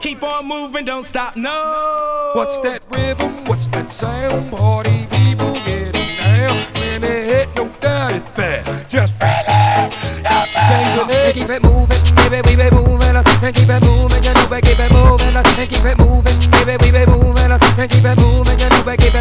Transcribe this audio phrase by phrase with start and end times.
[0.00, 2.32] Keep on moving, don't stop, no.
[2.34, 3.44] What's that rhythm?
[3.46, 4.52] What's that sound?
[4.52, 6.56] Party people getting down.
[6.74, 8.90] When they hit, no doubt it's bad.
[8.90, 14.34] Just really, and keep it moving, baby, we be moving, and keep it moving, you
[14.34, 18.18] know keep it moving, and keep it moving, baby, we be moving, and keep it
[18.18, 19.15] moving, you know keep it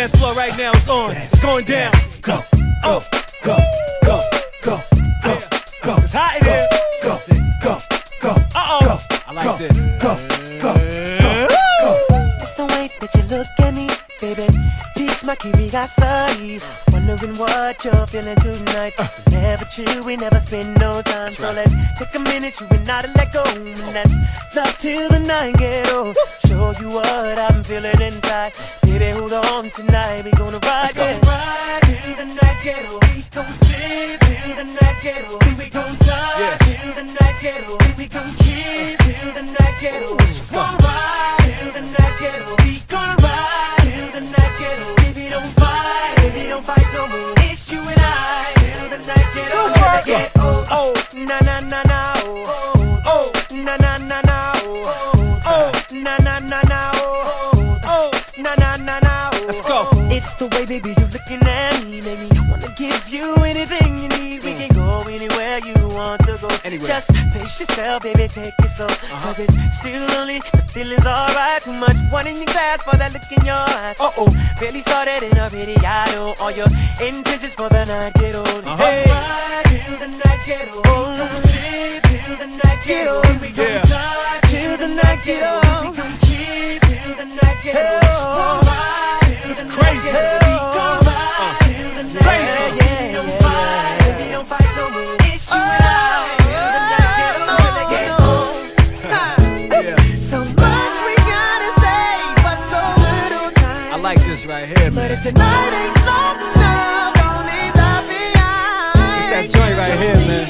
[0.00, 0.72] dance floor right now.
[0.72, 1.10] It's on.
[1.10, 1.92] It's going down.
[2.22, 2.38] Go,
[2.82, 3.02] go,
[3.44, 3.56] go,
[4.02, 4.22] go,
[4.62, 4.80] go,
[5.22, 5.38] go,
[5.84, 5.96] go.
[5.98, 6.66] It's hot in here.
[7.02, 7.18] Go,
[7.62, 7.78] go,
[8.22, 8.30] go.
[8.54, 9.06] Uh oh.
[9.26, 9.76] I like this.
[10.00, 10.16] Go,
[10.62, 10.72] go,
[11.20, 11.48] go,
[11.80, 11.90] go.
[12.40, 13.88] It's the way that you look at me,
[14.22, 14.48] baby.
[14.96, 16.29] Piece my curiosity.
[17.40, 18.92] What you're feeling tonight.
[19.30, 21.30] Never true, we never spend no time.
[21.30, 23.42] So let's take a minute, you and I to let go.
[23.46, 24.14] And that's
[24.54, 26.18] love till the night get old.
[26.46, 28.52] Show you what I'm feeling inside.
[28.82, 30.22] Baby, hold on tonight.
[30.22, 31.18] We gonna ride, yeah.
[31.18, 33.04] Ride till the night get old.
[33.08, 35.44] We gon' sit till the night get old.
[35.56, 36.56] We gon' touch yeah.
[36.58, 37.96] till the night get old.
[37.96, 40.18] We gon' kiss till the night get old.
[40.18, 42.60] Just gonna ride till the night get old.
[42.64, 44.96] We gon' ride till the night get old.
[44.98, 45.59] Baby, don't
[46.60, 47.32] don't fight no more.
[47.38, 49.70] It's you and I till the night get old.
[49.72, 50.66] Let's get old.
[50.70, 52.12] Oh, na na na na.
[52.16, 54.52] Oh, oh, na na na na.
[54.64, 56.90] Oh, oh, na na na na.
[56.94, 59.30] Oh, oh, na na na na.
[59.32, 59.46] Oh.
[59.46, 59.88] Let's go.
[60.10, 62.28] It's the way, baby, you're looking at me, baby.
[62.50, 64.42] Wanna give you anything you need.
[64.42, 64.58] We mm.
[64.58, 64.69] can
[65.02, 66.48] go anywhere you want to go.
[66.64, 66.86] Anywhere.
[66.86, 68.86] Just pace yourself, baby, take it slow.
[68.86, 69.34] Uh-huh.
[69.34, 71.62] Cause it's still early, the feeling's alright.
[71.62, 73.96] Too much one in your glass for that look in your eyes.
[74.00, 76.34] Uh oh, really started in a video.
[76.40, 76.68] All your
[77.00, 78.64] intentions for the night get old.
[78.64, 78.76] Uh-huh.
[78.76, 80.84] Hey, ride till the night get old.
[80.84, 83.40] Come sit till the night get old.
[83.40, 83.82] We gon' yeah.
[83.82, 85.90] touch till the night get old.
[85.90, 88.64] We gon' kiss till the night get old.
[89.50, 90.06] It's crazy.
[90.06, 90.99] We gon' ride
[105.10, 105.22] Man.
[105.24, 106.38] tonight ain't enough,
[107.18, 109.18] don't leave that behind.
[109.18, 110.46] It's that joint right here, man.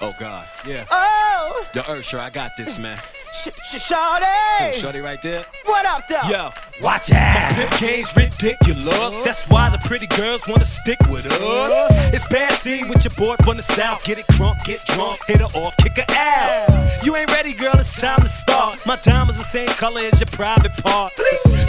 [0.00, 0.44] Oh.
[0.66, 0.86] Yeah.
[0.90, 2.98] Oh, Yo, Usher, I got this, man.
[3.44, 4.72] Sh- sh- shawty.
[4.72, 5.44] Shorty right there.
[5.66, 6.22] What up, though?
[6.30, 6.50] Yo,
[6.80, 7.54] watch out.
[7.54, 9.18] Pimp game's ridiculous.
[9.18, 12.14] That's why the pretty girls wanna stick with us.
[12.14, 14.02] It's bad scene with your boy from the south.
[14.04, 17.04] Get it crunk, get drunk, hit her off, kick her out.
[17.04, 17.74] You ain't ready, girl.
[17.78, 18.78] It's time to start.
[18.86, 21.20] My diamonds the same color as your private parts.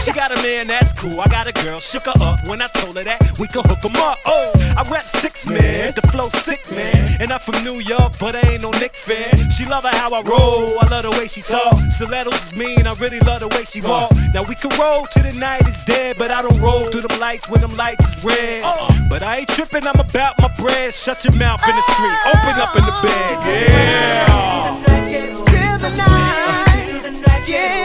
[0.06, 1.20] She got a man, that's cool.
[1.20, 3.84] I got a girl, shook her up when I told her that we could hook
[3.84, 4.18] 'em up.
[4.26, 8.34] Oh, I rap six man, the flow sick man, and I'm from New York, but
[8.36, 9.50] I ain't no Knick fan.
[9.52, 11.65] She love her how I roll, I love the way she talk.
[11.90, 14.12] Stilettos is mean, I really love the way she walk.
[14.34, 17.20] Now we can roll till the night is dead, but I don't roll through them
[17.20, 18.64] lights when them lights is red.
[18.64, 18.92] Uh.
[19.10, 20.94] But I ain't tripping, I'm about my bread.
[20.94, 24.84] Shut your mouth in the street, open up in the bed, yeah.
[24.86, 25.90] Till the
[27.12, 27.85] night, yeah.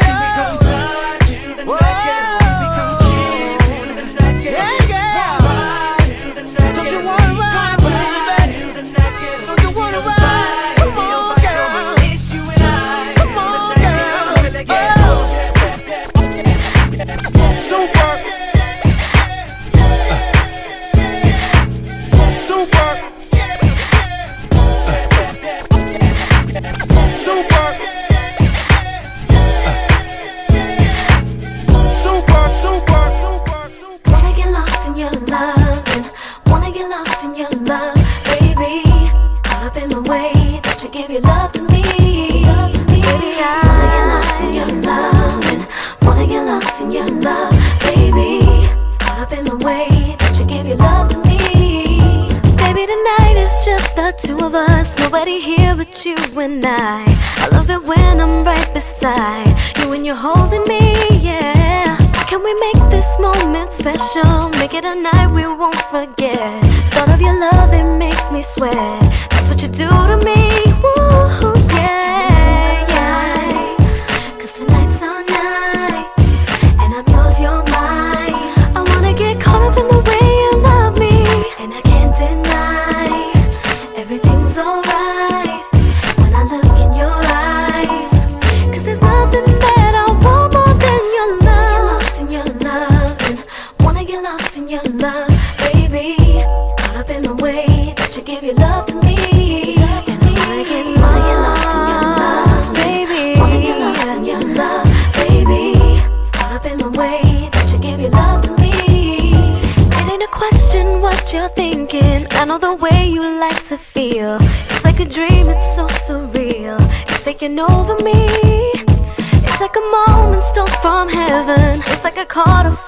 [55.38, 57.04] About you and I.
[57.36, 59.46] I love it when I'm right beside
[59.78, 60.80] you and you're holding me,
[61.20, 61.96] yeah.
[62.28, 64.48] Can we make this moment special?
[64.58, 66.64] Make it a night we won't forget.
[66.92, 69.00] Thought of your love, it makes me sweat.
[69.30, 70.50] That's what you do to me,
[70.82, 71.09] woo,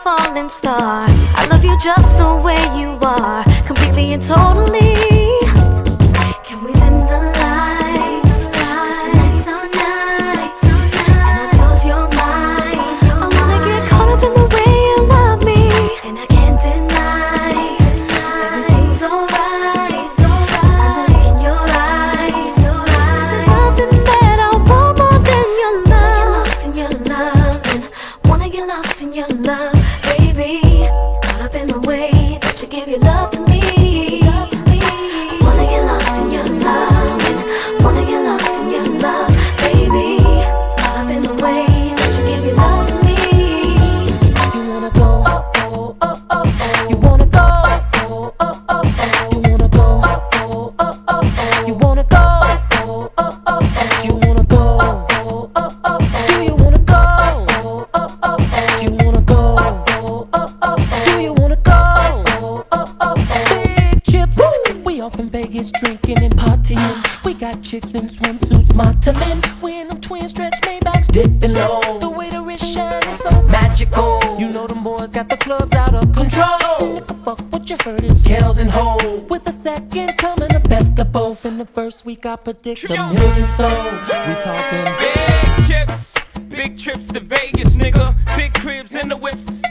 [0.02, 1.06] falling star.
[1.08, 4.81] I love you just the way you are, completely and totally.
[65.12, 67.24] Off in Vegas drinking and partying.
[67.24, 69.42] We got chicks in swimsuits modeling.
[69.60, 71.98] We in them twin stretch Maybachs dipping low.
[71.98, 74.20] The way the wrist shine is so magical.
[74.38, 76.56] You know them boys got the clubs out of control.
[76.80, 79.28] Nigga, fuck what you heard, it's Kells and Hov.
[79.28, 81.44] With a second coming, the best of both.
[81.44, 83.72] In the first week, I predict a million sold.
[83.72, 86.14] We talking Big chips,
[86.48, 88.16] big trips to Vegas, nigga.
[88.36, 89.62] Big cribs and the whips.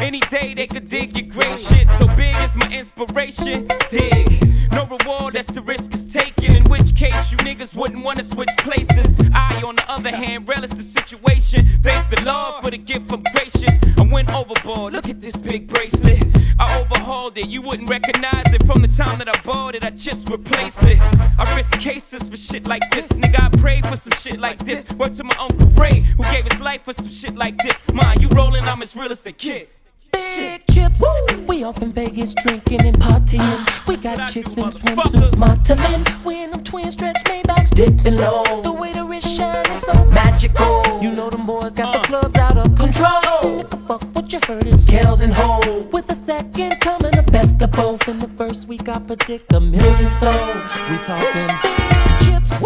[0.00, 1.88] Any day they could dig your great shit.
[1.98, 3.68] So big is my inspiration.
[3.90, 4.72] Dig.
[4.72, 6.56] No reward, that's the risk is taken.
[6.56, 9.14] In which case, you niggas wouldn't wanna switch places.
[9.34, 11.66] I, on the other hand, relish the situation.
[11.82, 13.78] Thank the Lord for the gift, I'm gracious.
[13.98, 16.22] I went overboard, look at this big bracelet.
[16.58, 19.84] I overhauled it, you wouldn't recognize it from the time that I bought it.
[19.84, 20.98] I just replaced it.
[21.38, 23.40] I risk cases for shit like this, nigga.
[23.40, 24.90] I prayed for some shit like this.
[24.92, 27.76] Word to my uncle Ray, who gave his life for some shit like this.
[27.92, 29.68] Mind you rolling, I'm as real as a kid.
[30.12, 31.02] Big chips.
[31.46, 33.86] We off in Vegas drinking and partying.
[33.86, 36.06] We got chicks in swimsuits modeling.
[36.24, 38.60] We in them twin stretch Maybachs dipping low.
[38.62, 41.00] The way the wrist shine is so magical.
[41.02, 43.20] You know them boys got the clubs out of control.
[43.42, 45.92] Nigga, fuck what you heard, it's Kells and Hov.
[45.92, 48.08] With a second coming, the best of both.
[48.08, 50.56] In the first week, I predict a million sold.
[50.88, 51.50] We talking
[52.24, 52.64] chips.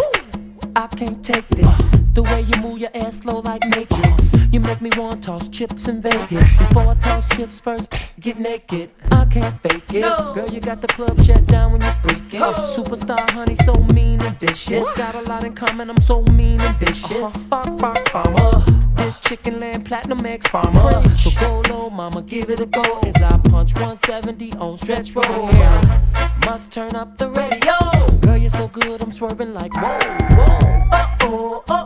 [0.75, 1.77] I can't take this.
[2.13, 4.33] The way you move your ass slow like Matrix.
[4.51, 6.57] You make me want to toss chips in Vegas.
[6.57, 8.89] Before I toss chips first, get naked.
[9.11, 10.01] I can't fake it.
[10.35, 12.41] Girl, you got the club shut down when you're freaking.
[12.41, 12.61] Oh.
[12.61, 14.91] Superstar honey, so mean and vicious.
[14.97, 17.45] Got a lot in common, I'm so mean and vicious.
[17.51, 17.69] Uh-huh.
[17.71, 18.84] Bark, farmer.
[18.95, 20.79] This chicken land platinum X farmer.
[21.15, 22.99] So go low, mama, give it a go.
[22.99, 25.25] As I punch 170 on stretch roll.
[25.25, 26.01] Yeah.
[26.45, 28.17] Must turn up the radio.
[28.19, 29.99] Girl, you're so good, I'm swerving like whoa,
[30.35, 30.87] whoa.
[30.91, 31.84] Oh, oh, oh.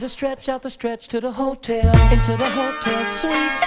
[0.00, 3.60] The stretch, out the stretch to the hotel, into the hotel suite.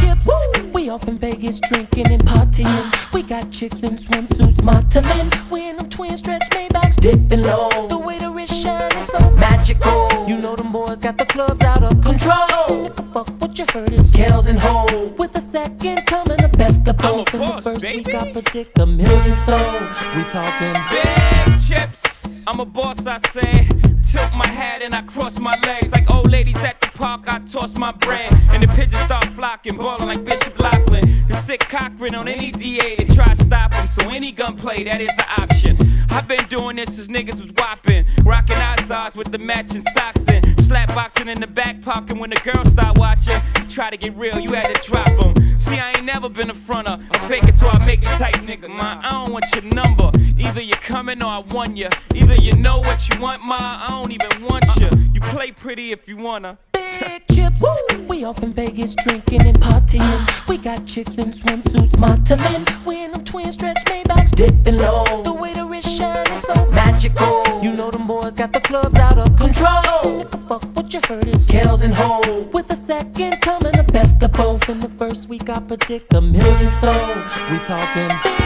[0.00, 3.12] Chips, we off in Vegas drinking and partying.
[3.12, 5.30] We got chicks in swimsuits modeling.
[5.52, 7.86] We in them twin stretch Maybachs dipping low.
[7.86, 10.26] The way the wrist shine is so magical.
[10.26, 12.66] You know them boys got the clubs out of control.
[12.66, 15.16] Nigga, fuck what you heard, it's Kells and Hov.
[15.16, 17.34] With a second coming, the best of I'm a both.
[17.34, 19.82] In the first week, I predict a million sold.
[20.16, 22.21] We talking Big chips.
[22.46, 23.68] I'm a boss, I say.
[24.02, 25.90] Tilt my hat and I cross my legs.
[25.92, 28.32] Like old ladies at the park, I toss my bread.
[28.50, 31.26] And the pigeons start flocking, ballin' like Bishop Lachlan.
[31.28, 33.86] The sick Cochran on any DA to try to stop him.
[33.86, 35.76] So any gunplay, that is an option.
[36.12, 38.04] I've been doing this since niggas was whopping.
[38.22, 40.42] Rocking Azars with the matching socks and
[40.72, 43.38] Slap boxing in the back pocket when the girls start watching.
[43.58, 45.58] You try to get real, you had to drop them.
[45.58, 46.98] See, I ain't never been a fronter.
[47.10, 48.70] I fake it till I make it tight, nigga.
[48.70, 50.10] Ma, I don't want your number.
[50.38, 51.88] Either you're coming or I want you.
[52.14, 54.88] Either you know what you want, ma, I don't even want you.
[55.12, 56.56] You play pretty if you wanna.
[57.00, 57.62] Big chips.
[58.08, 60.48] We off in Vegas drinking and partying.
[60.48, 62.66] We got chicks in swimsuits modeling.
[62.84, 65.22] We in them twin stretch Maybachs dipping low.
[65.22, 67.42] The way the wrist shine is so magical.
[67.62, 69.82] You know them boys got the clubs out of control.
[70.04, 72.52] Nigga, fuck what you heard it's Kells and Hov.
[72.52, 74.68] With a second coming, the best of both.
[74.68, 77.16] In the first week, I predict a million sold.
[77.50, 78.42] We talking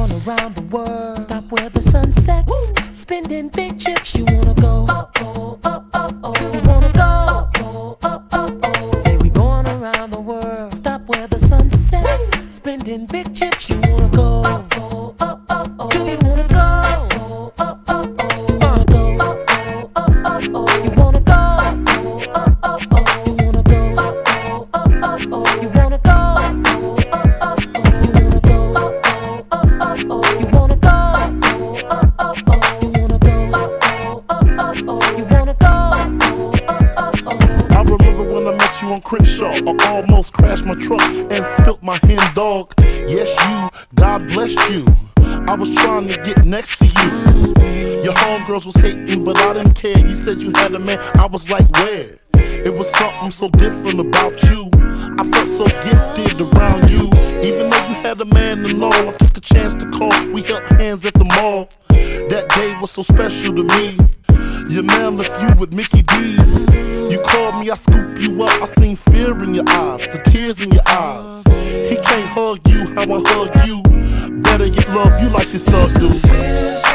[0.00, 1.18] going around the world.
[1.18, 2.72] Stop where the sun sets.
[2.92, 4.86] Spending big chips, you wanna go?
[4.88, 6.52] Oh, oh, oh, oh, oh.
[6.52, 6.99] You wanna go?
[12.90, 14.69] Spending big chips, you wanna go?
[40.60, 42.72] Crashed my truck and spilt my hen dog.
[42.78, 44.86] Yes, you, God blessed you.
[45.48, 48.02] I was trying to get next to you.
[48.02, 49.98] Your homegirls was hating, but I didn't care.
[49.98, 50.98] You said you had a man.
[51.14, 52.18] I was like, where?
[52.34, 54.70] It was something so different about you.
[55.18, 57.06] I felt so gifted around you.
[57.42, 60.12] Even though you had a man and all, I took a chance to call.
[60.28, 61.68] We held hands at the mall.
[62.28, 63.98] That day was so special to me.
[64.68, 66.66] Your man left you with Mickey D's.
[67.10, 68.62] You called me, I scooped you up.
[68.62, 71.42] I seen fear in your eyes, the tears in your eyes.
[71.88, 73.82] He can't hug you how I hug you.
[74.42, 76.89] Better get love you like this thug do.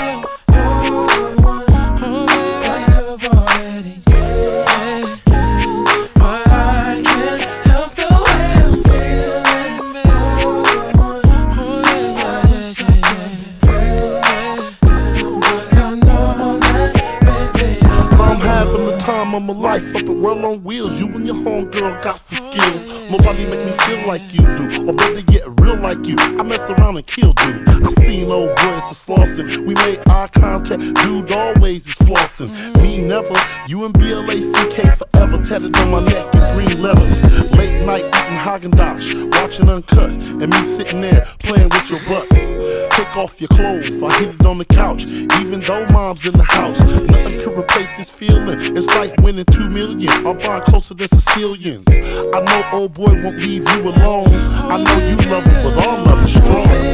[20.21, 20.99] World on Wheels.
[20.99, 23.09] You and your homegirl got some skills.
[23.11, 26.15] Nobody make me feel like you do, or better get real like you.
[26.17, 27.67] I mess around and kill dude.
[27.67, 29.65] I seen old boy at the Slauson.
[29.67, 32.49] We made eye contact, dude always is flossing.
[32.81, 33.35] Me never,
[33.67, 37.23] you and BLACK forever tatted on my neck in green letters.
[37.53, 42.54] Late night eating Haagen Dazs, watching Uncut, and me sitting there playing with your butt.
[42.95, 46.43] Take off your clothes, I hit it on the couch, even though mom's in the
[46.43, 46.79] house.
[46.79, 48.77] Nothing could replace this feeling.
[48.77, 50.25] It's like winning two million.
[50.25, 51.83] I'm buying closer than Sicilians.
[51.89, 54.29] I know old boy won't leave you alone.
[54.29, 56.85] I know you love him, but our love is strong.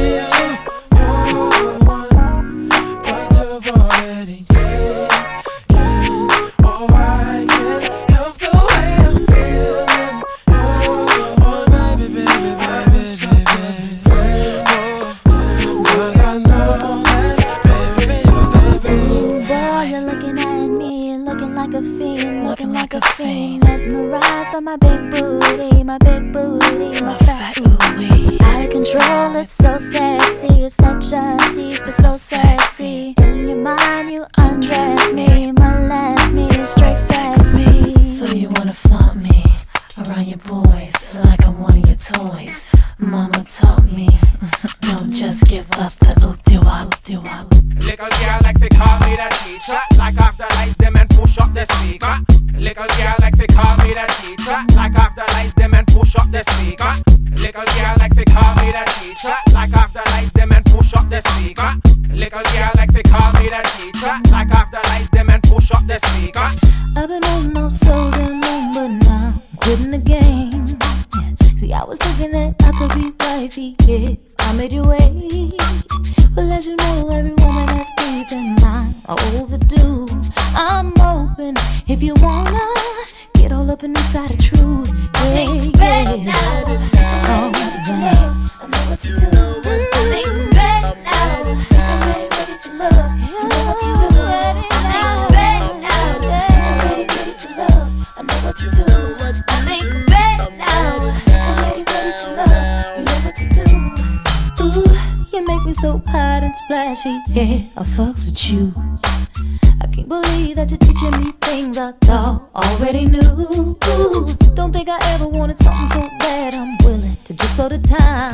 [22.92, 23.64] Like a fiend.
[23.64, 28.40] Mesmerized by my big booty, my big booty, my fat ooey.
[28.40, 33.14] Out of control, it's so sexy, it's such a tease, but so sexy.
[33.18, 37.92] In your mind, you undress me, molest me, straight sex me.
[37.94, 39.44] So you wanna flaunt me
[39.98, 40.92] around your boys
[41.24, 42.64] like I'm one of your toys.
[42.98, 44.08] Mama taught me,
[44.80, 47.52] don't just give up the oop de wop, oop de wop.
[47.82, 51.38] Little girl like fi call me the teacher Like off the lights them and push
[51.38, 52.18] up the speaker.
[52.58, 54.58] Little girl like fi call me the teacher.
[54.74, 56.92] Like the lights them and push up the speaker.
[57.40, 59.36] Little girl like fi call me the teacher.
[59.54, 61.70] Like the lights them and push up the speaker.
[62.10, 64.14] Little girl like fi call me the teacher.
[64.32, 66.48] Like the lights them and push up the speaker.
[66.96, 70.50] I've been on no so damn long, but now I'm quitting the game.
[71.58, 75.81] See, I was thinking that I could be wifey if I made you wait.
[76.34, 80.06] Well, as you know, every woman has needs and mine are overdue.
[80.54, 81.54] I'm open
[81.86, 82.68] if you wanna
[83.34, 84.88] get all up and inside the truth.
[85.14, 86.62] Yeah, yeah.
[87.28, 87.50] Oh,
[87.86, 88.34] yeah.
[88.60, 89.26] I know what to do.
[89.92, 91.44] I think right now.
[91.72, 93.21] I'm ready for love.
[105.82, 107.20] so hot and splashy.
[107.30, 108.72] Yeah, I fucks with you.
[109.80, 113.76] I can't believe that you're teaching me things I thought already knew.
[114.54, 116.54] Don't think I ever wanted something so bad.
[116.54, 118.30] I'm willing to just blow the time.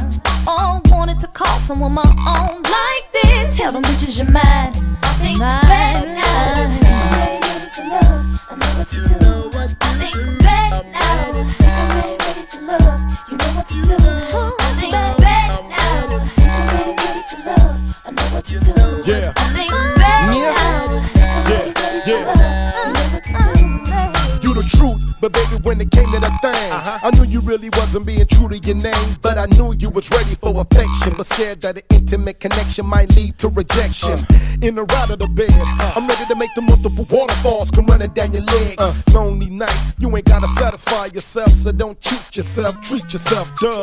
[0.47, 3.57] Oh, wanted to call someone my own like this.
[3.57, 4.77] Tell them bitches you're mind.
[5.03, 5.63] I think mine.
[5.63, 6.69] better now.
[6.69, 8.45] I'm ready for love.
[8.51, 9.33] I know what to do.
[9.81, 11.49] I think better now.
[11.65, 13.01] I'm ready for love.
[13.31, 14.48] You know what to do.
[25.21, 26.99] But baby, when it came to the thing, uh-huh.
[27.03, 29.17] I knew you really wasn't being true to your name.
[29.21, 33.15] But I knew you was ready for affection, but scared that an intimate connection might
[33.17, 34.13] lead to rejection.
[34.13, 34.25] Uh.
[34.63, 35.51] In the ride of the bed,
[35.97, 38.77] I'm ready to make the multiple waterfalls come running down your legs.
[38.79, 38.95] Uh.
[39.13, 43.83] Lonely nights, you ain't gotta satisfy yourself, so don't cheat yourself, treat yourself, duh.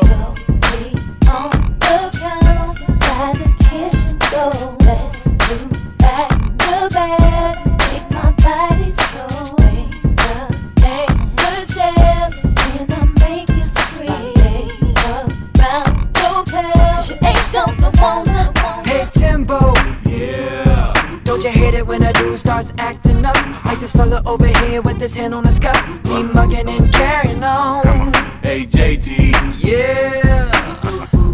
[1.28, 4.78] On the ground by the kitchen door.
[4.86, 5.58] Let's do
[5.98, 7.65] back to back.
[21.46, 23.36] You hate it when a dude starts acting up?
[23.66, 25.78] Like this fella over here with his hand on his cup.
[26.06, 28.14] Me mugging and carrying on.
[28.42, 30.50] Hey JT, Yeah.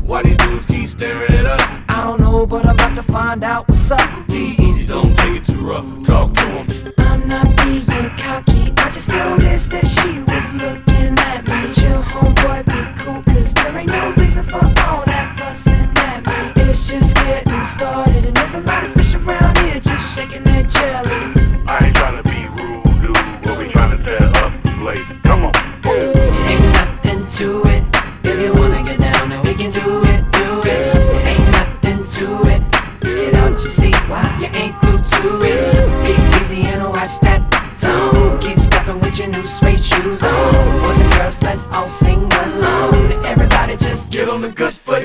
[0.06, 1.80] why these dudes keep staring at us?
[1.88, 4.28] I don't know, but I'm about to find out what's up.
[4.28, 5.86] Be easy, don't take it too rough.
[6.04, 6.94] Talk to him.
[6.98, 7.86] I'm not being
[8.18, 8.74] cocky.
[8.76, 10.91] I just noticed that she was looking
[20.22, 21.10] shaking their jelly.
[21.68, 23.14] I ain't trying to be rude, dude,
[23.44, 25.06] but we trying to tear up place.
[25.24, 25.56] Come on.
[26.48, 27.84] Ain't nothing to it.
[28.24, 30.96] If you wanna get down, then we can do it, do it.
[31.26, 32.62] Ain't nothing to it.
[33.02, 35.60] Get out your seat, why you ain't glued to it?
[36.06, 37.42] Be easy and watch that
[37.76, 38.40] zone.
[38.40, 40.82] Keep stepping with your new suede shoes on.
[40.82, 43.26] Boys and girls, let's all sing along.
[43.26, 45.04] Everybody just get on the good foot.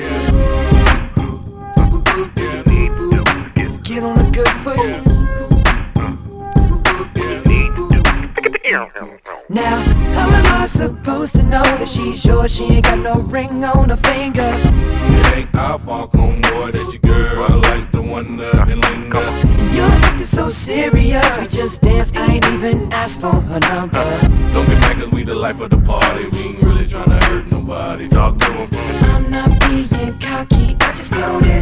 [8.69, 9.79] Now,
[10.13, 12.53] how am I supposed to know that she's yours?
[12.53, 14.41] She ain't got no ring on her finger.
[14.43, 19.19] It ain't our fault, homeboy, that your girl likes to wonder and linger.
[19.19, 21.37] And you're acting so serious.
[21.37, 24.03] We just dance, I ain't even asked for her number.
[24.51, 26.27] Don't get mad cause we the life of the party.
[26.27, 28.09] We ain't really trying to hurt nobody.
[28.09, 28.69] Talk to him.
[28.73, 30.75] I'm not being cocky.
[30.81, 31.56] I just noticed that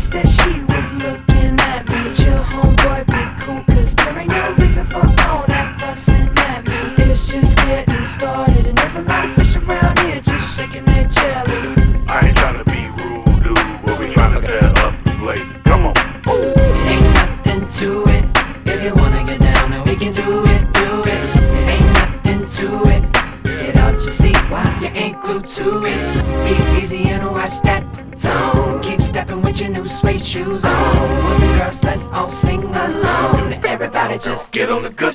[34.56, 35.15] Get on the good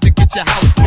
[0.00, 0.77] to get your house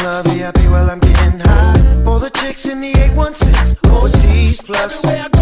[0.00, 2.04] club VIP while I'm getting high.
[2.06, 5.39] All the chicks in the 816, overseas plus.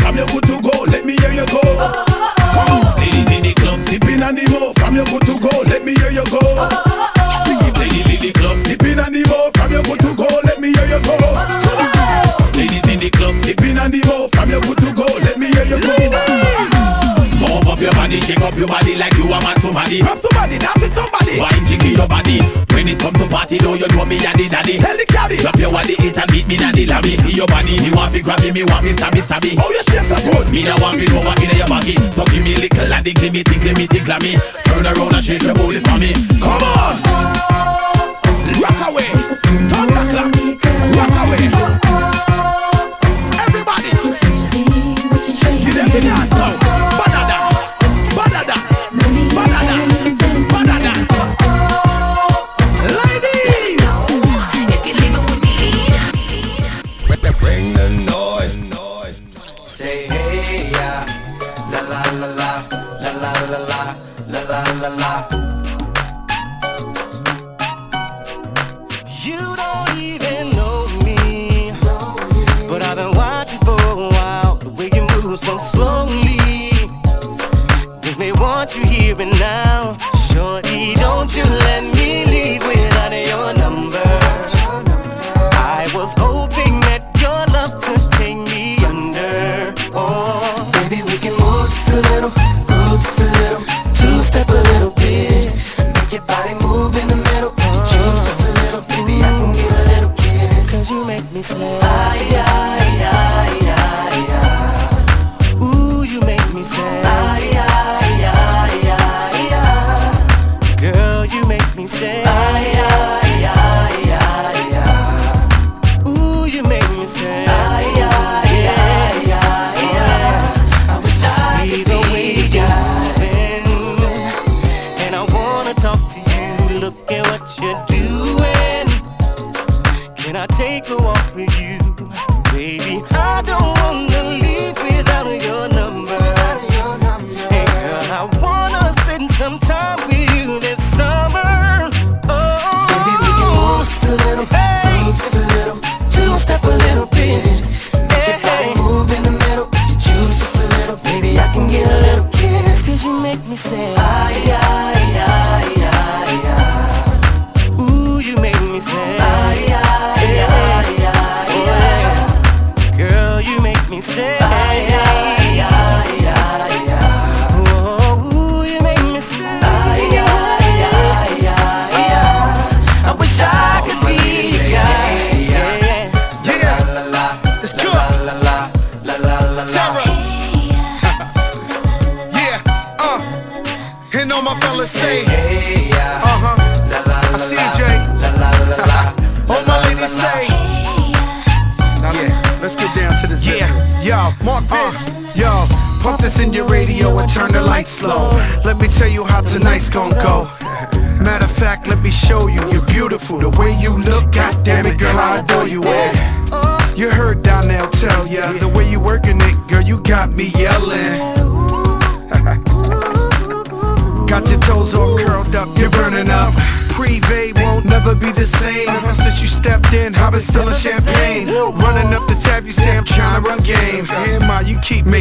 [0.00, 1.60] from your good to go, let me hear you go.
[1.62, 5.22] Oh, oh, oh, Come, ladies in the club, sipping on the mo, from your good
[5.26, 6.97] to go, let me hear you go.
[18.08, 20.00] money Shake up your body like you a mad somebody.
[20.00, 21.38] Grab somebody, dance with somebody.
[21.38, 22.40] Wine jiggy your body.
[22.72, 24.78] When it come to party though you know me and the daddy.
[24.78, 25.36] Tell the cabby.
[25.36, 27.16] Drop your body, it and beat me daddy lobby.
[27.18, 29.56] See your body, you want fi grab me, me want fi stabby stabby.
[29.60, 30.50] Oh your shape so good.
[30.50, 31.94] Me now want fi know what in your body.
[32.12, 35.42] So give me little laddie, give me tickle me tickle me Turn around and shake
[35.42, 36.12] your booty for me.
[36.40, 36.96] Come on.
[38.60, 39.08] Rock away.
[39.68, 39.87] Turn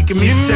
[0.09, 0.46] making me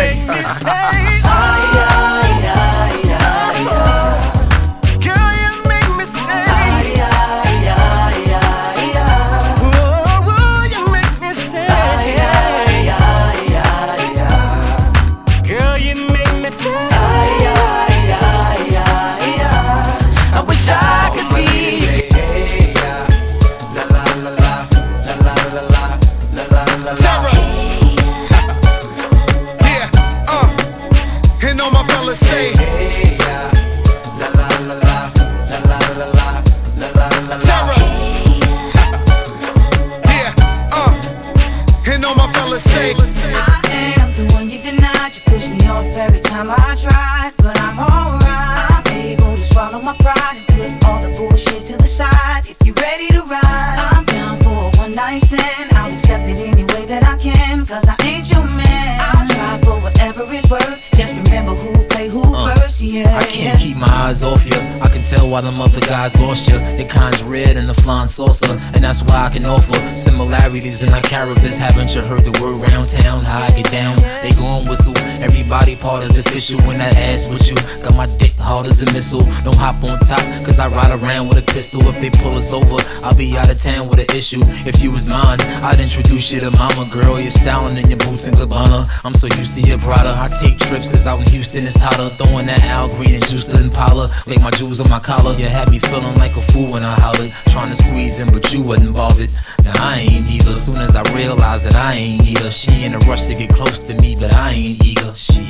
[69.01, 71.57] that's why I can offer similarities in our characters.
[71.57, 73.23] Haven't you heard the word round town?
[73.23, 73.97] How I get down?
[74.21, 74.93] They gon' whistle.
[75.21, 77.55] Everybody part is official when that ass with you.
[77.83, 79.21] Got my dick hard as a missile.
[79.43, 81.79] Don't hop on top, cause I ride around with a pistol.
[81.87, 84.41] If they pull us over, I'll be out of town with an issue.
[84.65, 87.19] If you was mine, I'd introduce you to mama girl.
[87.19, 88.89] You're styling in your boots and Gabbana.
[89.05, 90.09] I'm so used to your Prada.
[90.17, 92.09] I take trips cause out in Houston it's hotter.
[92.15, 94.11] Throwing that Al Green and juice to Impala.
[94.25, 95.37] Like my jewels on my collar.
[95.37, 97.31] You had me feeling like a fool when I hollered.
[97.53, 99.29] Trying to squeeze in, but you wasn't bothered.
[99.63, 100.55] Now I ain't either.
[100.55, 102.49] Soon as I realized that I ain't either.
[102.49, 105.10] She in a rush to get close to me, but I ain't eager.
[105.13, 105.43] Shit.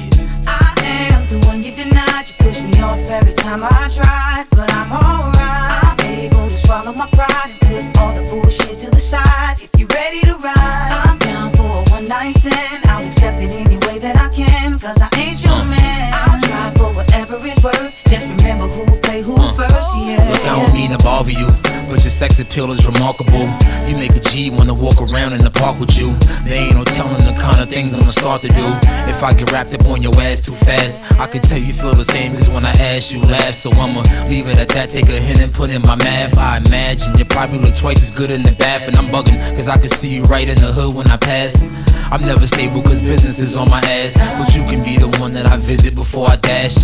[0.48, 2.26] I am the one you denied.
[2.28, 5.38] You push me off every time I try, but I'm alright.
[5.38, 9.62] I'm able to swallow my pride and put all the bullshit to the side.
[9.62, 12.86] If you're ready to ride, I'm down for a one night stand.
[12.88, 16.12] I'll accept it any way that I can, cause I ain't your man.
[16.12, 17.94] I'll try for whatever it's worth.
[18.10, 20.28] Just remember who play who first, yeah.
[20.32, 21.48] Look, I don't mean to bother you,
[21.92, 23.46] but your sex appeal is remarkable.
[23.86, 26.14] You make a G wanna walk around in the park with you.
[26.46, 28.66] There ain't no telling the kind of things I'ma start to do.
[29.12, 31.94] If I get wrapped up on your ass too fast, I can tell you feel
[31.94, 33.54] the same as when I ask you laugh.
[33.54, 36.38] So I'ma leave it at that, take a hint and put in my math.
[36.38, 39.68] I imagine you probably look twice as good in the bath, and I'm bugging, cause
[39.68, 41.68] I can see you right in the hood when I pass.
[42.12, 45.34] I'm never stable cause business is on my ass, but you can be the one
[45.34, 46.76] that I visit before I dash.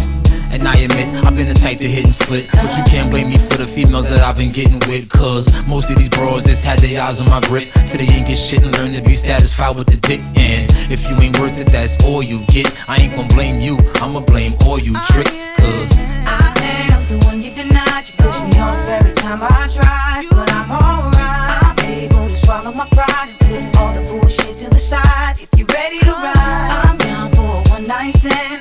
[0.54, 2.48] And I admit, I've been the type to hit and split.
[2.54, 5.10] But you can't blame me for the females that I've been getting with.
[5.10, 7.66] Cause most of these bros just had their eyes on my grip.
[7.90, 10.22] So they ain't get shit and learn to be satisfied with the dick.
[10.38, 12.74] And if you ain't worth it, that's all you get.
[12.88, 15.46] I ain't gonna blame you, I'ma blame all you tricks.
[15.58, 15.92] Cause
[16.26, 16.54] I
[16.90, 18.08] am the one you denied.
[18.08, 20.37] You push me off every time I try,
[28.08, 28.57] a one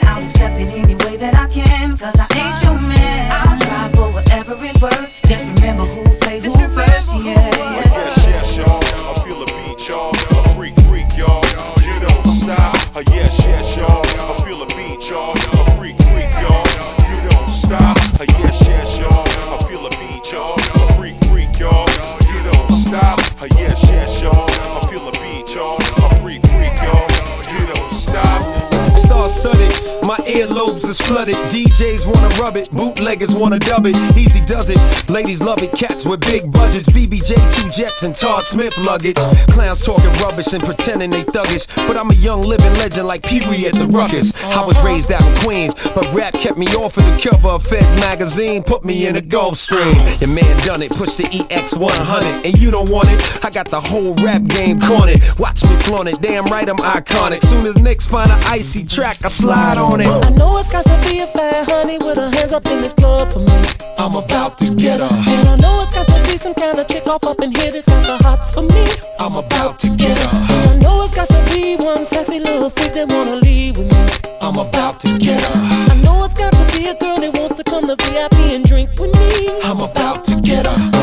[30.89, 31.37] is flooded.
[31.51, 33.97] DJs wanna rub it, bootleggers wanna dub it.
[34.17, 34.79] Easy does it.
[35.09, 35.73] Ladies love it.
[35.73, 36.89] Cats with big budgets.
[36.89, 39.17] BBJ, two jets, and Todd Smith luggage.
[39.51, 41.67] Clowns talking rubbish and pretending they thuggish.
[41.89, 44.43] But I'm a young living legend like Pee Wee at the Ruckus.
[44.45, 47.67] I was raised out in Queens, but rap kept me off of the cover of
[47.67, 48.63] Feds magazine.
[48.63, 49.95] Put me in a Gulfstream.
[50.21, 50.93] Your man done it.
[50.93, 53.45] Push the EX100, and you don't want it.
[53.45, 55.21] I got the whole rap game cornered.
[55.39, 56.21] Watch me flaunt it.
[56.21, 57.43] Damn right, I'm iconic.
[57.43, 60.07] Soon as Knicks find an icy track, I slide on it.
[60.07, 62.93] I know it's got to be a fat honey with her hands up in this
[62.93, 63.65] club for me.
[63.99, 65.09] I'm about to get her.
[65.11, 67.73] And I know it's got to be some kind of chick off up in here
[67.73, 68.87] that's got the hots for me.
[69.19, 70.43] I'm about to get her.
[70.43, 73.91] See, I know it's got to be one sexy little freak that wanna leave with
[73.91, 74.37] me.
[74.43, 75.93] I'm about to get her.
[75.93, 78.65] I know it's got to be a girl that wants to come to VIP and
[78.65, 79.61] drink with me.
[79.63, 80.96] I'm about to get her.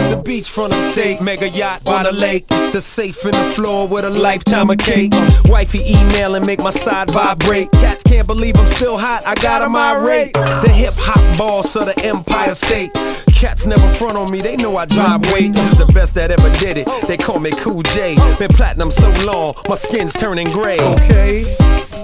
[0.44, 2.46] The beachfront estate, mega yacht by the lake.
[2.48, 5.14] The safe in the floor with a lifetime of cake.
[5.46, 7.72] Wifey email and make my side vibrate.
[7.72, 10.34] Cats can't believe I'm still hot, I got got 'em irate.
[10.34, 12.94] The hip hop boss of the Empire State.
[13.34, 15.52] Cats never front on me, they know I drive weight.
[15.56, 16.90] It's the best that ever did it.
[17.08, 18.16] They call me Cool J.
[18.38, 20.78] Been platinum so long, my skin's turning gray.
[20.80, 21.46] Okay.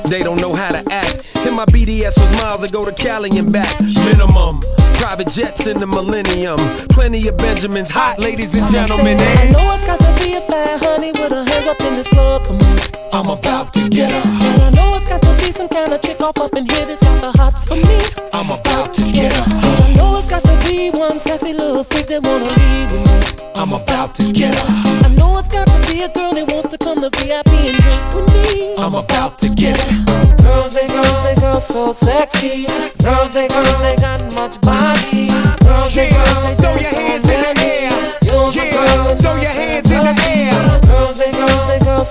[0.08, 1.24] They don't know how to act.
[1.36, 3.80] And my BDS was miles ago to Cali and back.
[3.82, 4.62] Minimum.
[4.96, 6.58] Private jets in the millennium.
[6.90, 9.18] Plenty of Benjamins, hot ladies and gentlemen.
[9.20, 11.96] I And know it's got to be a fat honey with her hands up in
[11.96, 12.72] this club for me.
[13.12, 14.22] I'm about to get her.
[14.48, 16.86] And I know it's got to be some kind of chick off up in here
[16.86, 18.00] that's got the hots for me.
[18.32, 19.46] I'm about to get her.
[19.58, 23.06] See, I know it's got to be one sexy little freak that wanna leave with
[23.10, 23.50] me.
[23.56, 24.68] I'm about to get her.
[25.06, 27.78] I know it's got to be a girl that wants to come to VIP and
[27.82, 28.76] drink with me.
[28.78, 30.36] I'm about to get her.
[30.44, 32.68] Girls, they girls, they girls so sexy.
[33.04, 35.28] Girls, they girls, they got much body.
[35.66, 37.29] Girls, they girls, they do so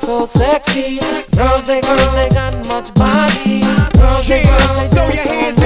[0.08, 0.98] so sexy.
[1.36, 3.60] Girls, they girls, they got much body.
[3.98, 5.57] Girls, they girls, they your so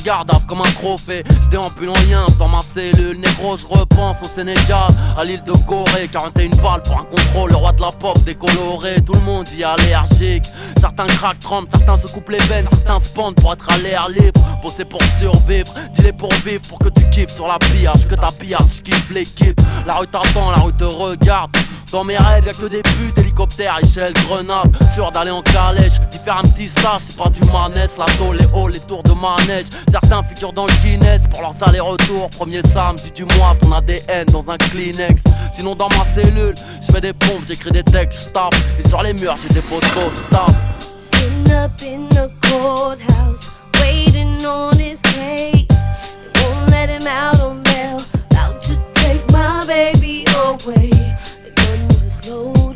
[0.00, 1.22] un as, en garde à vue comme un trophée.
[1.42, 1.70] J'étais en
[2.08, 3.18] lien, dans ma cellule.
[3.18, 4.88] Négro, je repense au Sénégal,
[5.18, 6.08] à l'île de Corée.
[6.10, 9.02] 41 balles pour un contrôle, le roi de la pop décoloré.
[9.04, 10.44] Tout le monde y est allergique.
[10.78, 14.08] Certains craquent, tremblent, certains se coupent les veines, certains se pendent pour être à l'air
[14.08, 14.40] libre.
[14.62, 18.06] Bosser pour survivre, dis-les pour vivre, pour que tu kiffes sur la pillage.
[18.08, 19.60] Que ta pillage, kiffe l'équipe.
[19.86, 21.50] La rue t'attend, la rue te regarde.
[21.92, 24.72] Dans mes rêves, y'a que des buts, hélicoptères, échelle, grenade.
[24.94, 28.36] Sûr d'aller en calèche, d'y faire un petit stage, c'est pas du manès, la tôle,
[28.36, 29.66] les hauts, les tours de manège.
[29.90, 32.30] Certains figurent dans le Guinness pour leurs allers-retours.
[32.30, 35.24] Premier samedi du mois, ton ADN dans un Kleenex.
[35.52, 38.54] Sinon, dans ma cellule, je fais des pompes, j'écris des textes, j'tape.
[38.78, 40.12] Et sur les murs, j'ai des photos.
[40.98, 45.66] Sitting up in the courthouse, waiting on his case.
[46.70, 47.40] Let him out
[48.94, 50.09] take my baby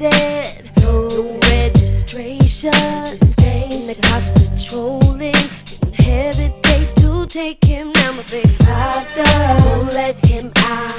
[0.05, 1.09] loaded, no
[1.51, 2.73] registration.
[2.75, 5.33] And the cops patrolling,
[5.65, 7.89] didn't hesitate to take him.
[7.89, 10.91] My baby's locked up, won't let him out.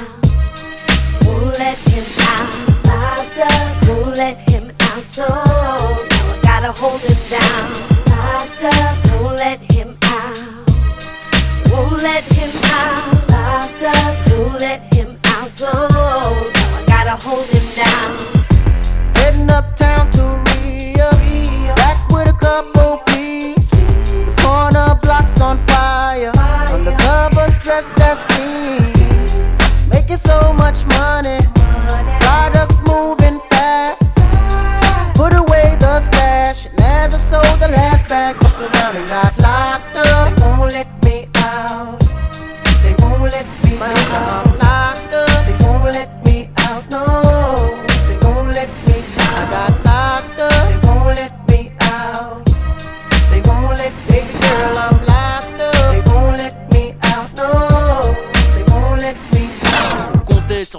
[1.24, 2.54] Won't let him out.
[2.88, 5.04] Up, won't let him out.
[5.04, 7.72] So now I gotta hold him down.
[8.10, 8.48] Up,
[9.20, 10.38] won't let him out.
[11.70, 13.30] Won't let him out.
[13.30, 15.50] Up, won't let him out.
[15.50, 18.35] So now I gotta hold him down.
[19.56, 21.08] Uptown to Ria.
[21.76, 23.70] Back with a couple peas.
[23.70, 26.30] The corner blocks on fire.
[26.68, 29.88] Undercovers dressed as fiends.
[29.90, 31.55] Making so much money.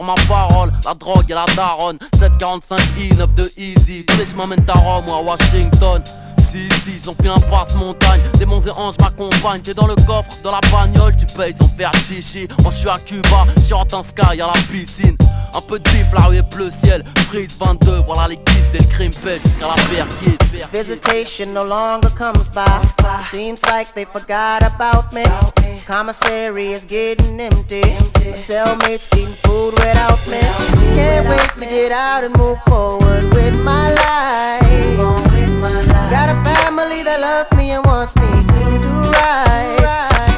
[0.08, 2.00] Ma parole, la drogue et la daronne.
[2.18, 4.06] 745 I, 9 de Easy.
[4.26, 6.02] Chemins mènent à Rome ou à Washington
[6.48, 8.22] ici, ici, j'enfile un passe-montagne.
[8.38, 9.62] Démons et anges m'accompagnent.
[9.62, 12.48] T'es dans le coffre, dans la bagnole, tu payes sans faire chichi.
[12.62, 15.18] Moi, je suis à Cuba, sur un sky, à la piscine.
[15.56, 17.04] Un peu de bif, là où est bleu ciel.
[17.30, 20.38] Prise 22, voilà les guises dès le crime jusqu'à la perquise.
[20.74, 22.64] Visitation no longer comes by.
[23.32, 25.24] Seems like they forgot about me.
[25.88, 27.82] Commissary is getting empty.
[27.82, 30.42] My cellmates eating food without me.
[30.96, 35.27] Can't wait to get out and move forward with my life.
[35.60, 40.38] Got a family that loves me and wants me to do right.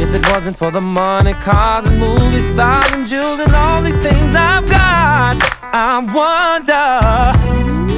[0.00, 4.00] If it wasn't for the money, cars and movie stars and jewels and all these
[4.00, 6.88] things I've got, I wonder,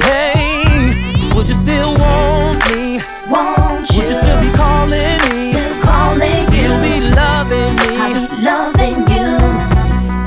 [0.03, 2.99] hey, would you still want me?
[3.31, 5.55] Won't Would you still be calling me?
[5.55, 6.67] Still calling you.
[6.67, 7.89] Still be loving me?
[7.95, 9.27] I be loving you.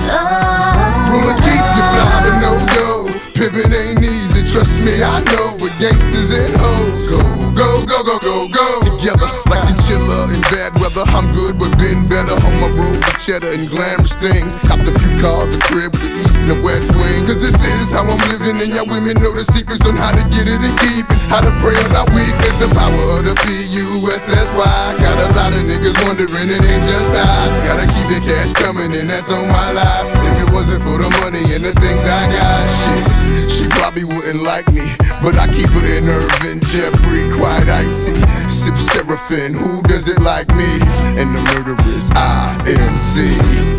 [0.08, 1.12] Oh.
[1.12, 2.88] Ruler keep you fly, but no go.
[3.36, 5.43] Pimpin' ain't easy, trust me, I know.
[5.80, 7.18] Gangsters and hoes, go,
[7.52, 8.96] go, go, go, go, go.
[8.96, 11.04] Together, like chinchilla in bad weather.
[11.12, 14.52] I'm good, but been better on my road with cheddar and glamorous things.
[14.64, 17.24] Copped a few cars, a crib with the east and the west wing.
[17.28, 20.22] Cause this is how I'm living, and y'all women know the secrets on how to
[20.32, 21.18] get it and keep it.
[21.28, 24.80] How to pray on our weakness, the power of the P-U-S-S-Y.
[24.98, 27.48] Got a lot of niggas wondering, it ain't just I.
[27.68, 30.08] Gotta keep the cash coming, and that's on my life.
[30.08, 33.04] If it wasn't for the money and the things I got, shit,
[33.50, 34.84] she probably wouldn't like me.
[35.22, 38.12] But I keep her in Irvin, Jeffrey, quite icy.
[38.48, 40.78] Sip Seraphim, who does it like me?
[41.18, 43.20] And the murderers, I I-N-C.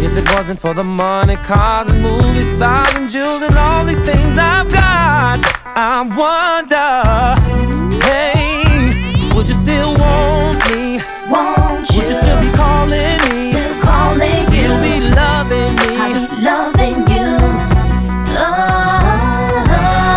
[0.06, 4.00] If it wasn't for the money, cars and movies, stars and jewels and all these
[4.00, 6.90] things I've got, I wonder,
[8.06, 11.02] hey, would you still want me?
[11.30, 13.52] Won't Would you still be calling me?
[13.52, 14.66] Still calling you.
[14.66, 15.90] Still be loving me?
[15.98, 17.28] I be loving you.
[18.38, 18.66] Oh.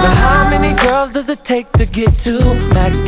[0.02, 0.50] Now how uh-huh.
[0.50, 2.38] many girls does it take to get to
[2.74, 3.02] max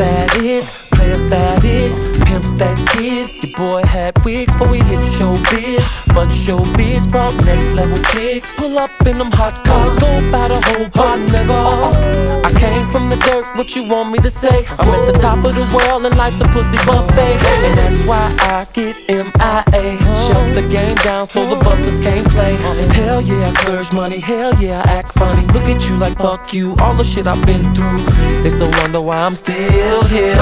[1.01, 3.31] status, player status, pimp that kid?
[3.43, 8.55] Your boy had wigs before we hit showbiz, but showbiz brought next level chicks.
[8.57, 12.45] Pull up in them hot cars, go by the whole pot, nigga.
[12.45, 14.67] I came from the dirt, what you want me to say?
[14.79, 17.37] I'm at the top of the world and life's a pussy buffet,
[17.67, 19.99] and that's why I get MIA.
[20.27, 22.57] Shut the game down so the busters can't play.
[23.01, 24.19] Hell yeah, I splurge money.
[24.19, 25.47] Hell yeah, I act funny.
[25.49, 26.77] Look at you like fuck you.
[26.81, 27.99] All the shit I've been through.
[28.43, 30.35] They still wonder why I'm still here.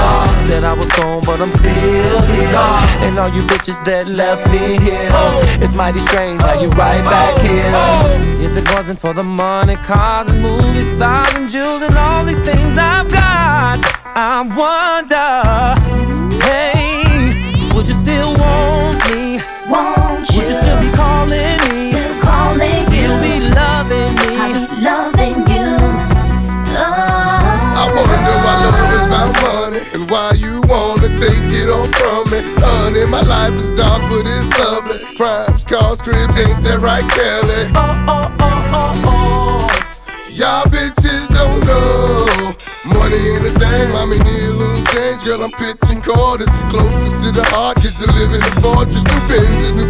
[0.49, 2.57] Said I was gone, but I'm still here.
[3.05, 5.11] And all you bitches that left me here.
[5.61, 7.69] It's mighty strange how you right back here.
[8.43, 12.39] If it wasn't for the money, cars and movie stars and jewels and all these
[12.39, 13.77] things I've got,
[14.17, 15.29] I wonder,
[16.43, 16.78] hey,
[31.85, 32.39] take from me.
[32.59, 34.99] Honey, my life is dark, but it's lovely.
[35.15, 37.71] Crimes, cars, cribs, ain't that right, Kelly?
[37.75, 40.29] Oh, oh, oh, oh, oh.
[40.29, 42.55] Y'all bitches don't know.
[42.85, 45.23] Money ain't a thing, mommy need a little change.
[45.23, 46.49] Girl, I'm pitching quarters.
[46.71, 49.03] Closest to the heart, get to live in a fortress.
[49.03, 49.89] New Benzes, new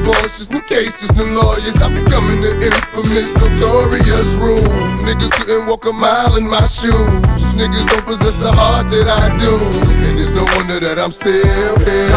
[0.51, 1.75] new cases, new lawyers.
[1.81, 4.73] I'm becoming the infamous, notorious rule.
[5.05, 7.48] Niggas couldn't walk a mile in my shoes.
[7.59, 9.51] Niggas don't possess the heart that I do.
[10.07, 12.07] And it's no wonder that I'm still here.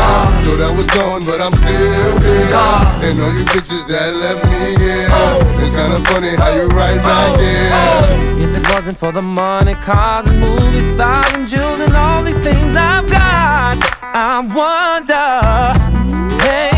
[0.46, 2.46] Thought I was gone, but I'm still here.
[3.02, 5.10] And all you bitches that left me here.
[5.58, 7.74] It's kinda funny how you right back here.
[8.38, 12.38] If it wasn't for the money, cars and movie stars and jewels and all these
[12.46, 13.82] things I've got,
[14.14, 15.74] I wonder,
[16.46, 16.71] hey,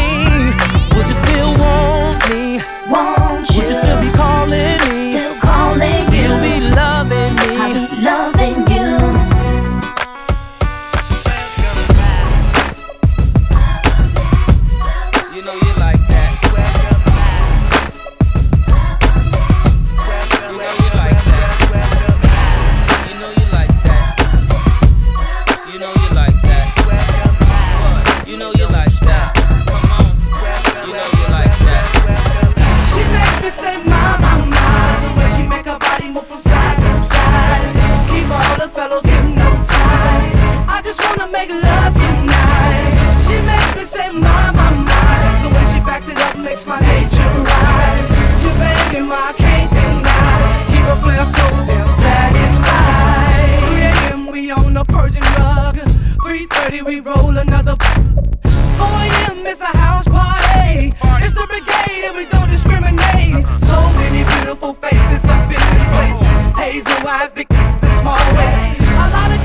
[41.16, 42.94] wanna make love tonight
[43.26, 46.80] She makes me say my, my, my The way she backs it up makes my
[46.80, 48.10] nature rise
[48.42, 54.26] You begging my can't deny Keep a player so damn satisfied 3 a.m.
[54.26, 59.46] we on a Persian rug 3.30 we roll another 4 a.m.
[59.46, 60.92] it's a house party.
[61.22, 63.46] It's the brigade and we don't discriminate.
[63.68, 66.18] So many beautiful faces up in this place.
[66.58, 68.80] Hazel eyes, big and small waist.
[68.80, 69.43] A lot of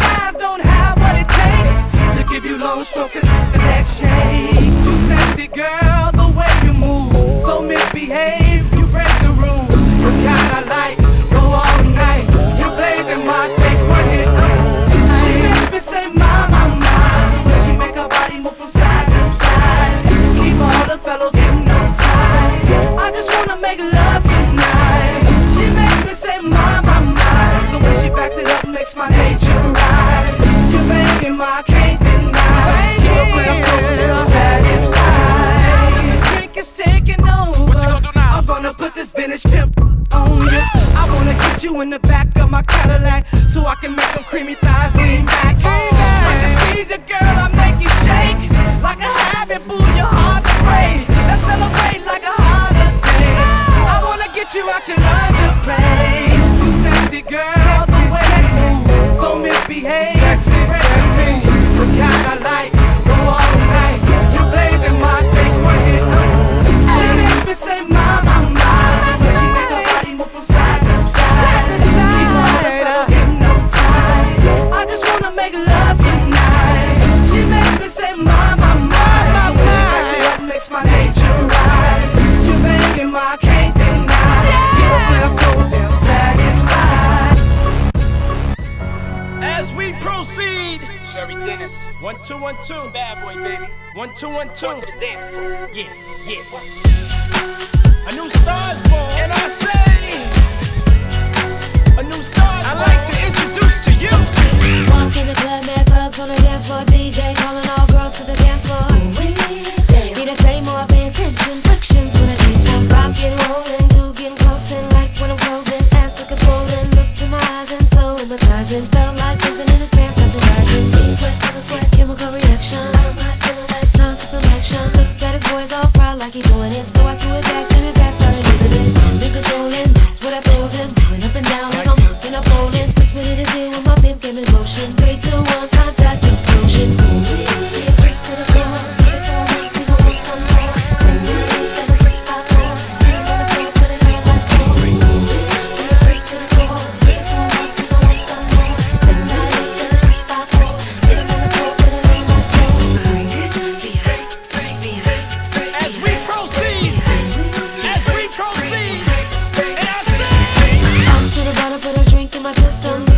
[2.79, 4.55] was talking that shade.
[4.85, 8.38] You sexy girl, the way you move, so misbehave.
[41.89, 44.78] in the back of my Cadillac so I can make them creamy thighs.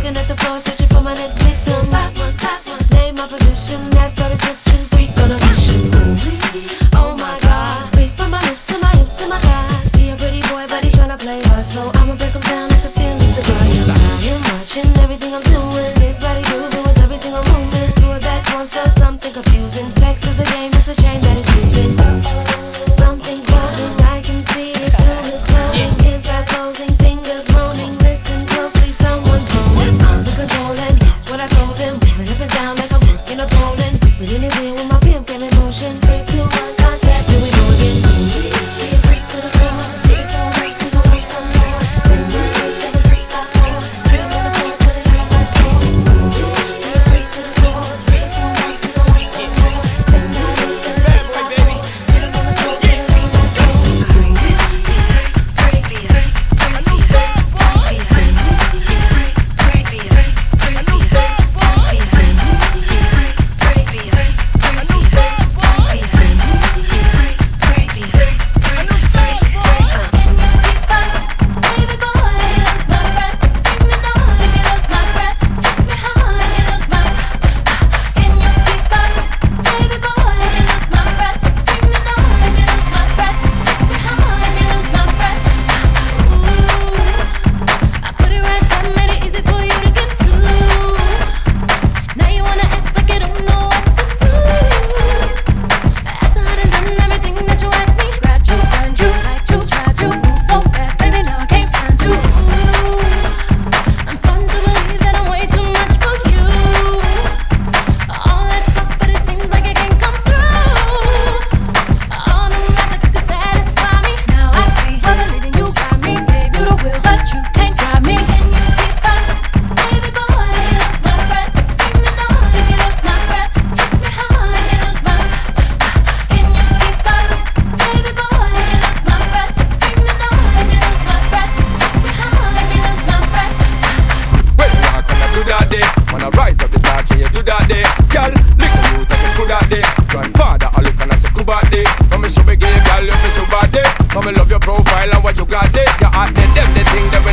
[0.02, 1.88] Looking at the floor, searching for my next victim.
[2.90, 3.91] Name my position.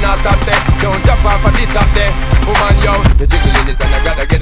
[0.09, 2.13] not stop, say Don't jump off of the top there
[2.47, 4.38] Woman, yo, you jiggle it and I gotta get